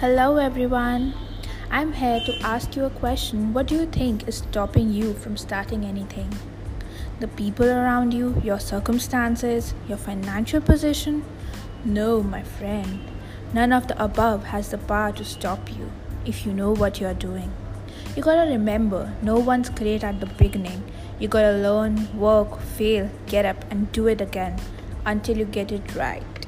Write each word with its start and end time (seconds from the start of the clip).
Hello, 0.00 0.38
everyone. 0.38 1.14
I'm 1.70 1.92
here 1.92 2.18
to 2.26 2.36
ask 2.40 2.74
you 2.74 2.84
a 2.84 2.90
question. 2.90 3.54
What 3.54 3.68
do 3.68 3.76
you 3.76 3.86
think 3.86 4.26
is 4.26 4.38
stopping 4.38 4.92
you 4.92 5.14
from 5.14 5.36
starting 5.36 5.84
anything? 5.84 6.36
The 7.20 7.28
people 7.28 7.70
around 7.70 8.12
you, 8.12 8.42
your 8.42 8.58
circumstances, 8.58 9.72
your 9.88 9.96
financial 9.96 10.60
position? 10.60 11.24
No, 11.84 12.24
my 12.24 12.42
friend. 12.42 13.08
None 13.52 13.72
of 13.72 13.86
the 13.86 14.02
above 14.02 14.46
has 14.46 14.70
the 14.70 14.78
power 14.78 15.12
to 15.12 15.24
stop 15.24 15.70
you 15.76 15.92
if 16.26 16.44
you 16.44 16.52
know 16.52 16.72
what 16.72 17.00
you're 17.00 17.14
doing. 17.14 17.52
You 18.16 18.22
gotta 18.24 18.50
remember, 18.50 19.14
no 19.22 19.38
one's 19.38 19.70
great 19.70 20.02
at 20.02 20.18
the 20.18 20.26
beginning. 20.26 20.82
You 21.20 21.28
gotta 21.28 21.56
learn, 21.56 22.18
work, 22.18 22.60
fail, 22.60 23.08
get 23.28 23.44
up, 23.44 23.64
and 23.70 23.92
do 23.92 24.08
it 24.08 24.20
again 24.20 24.58
until 25.06 25.38
you 25.38 25.44
get 25.44 25.70
it 25.70 25.94
right. 25.94 26.43